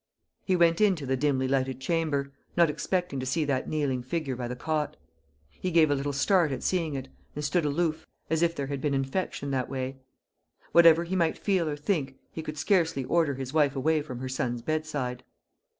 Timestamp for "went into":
0.55-1.05